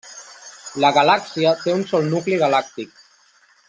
[0.83, 3.01] La galàxia té un sol nucli galàctic.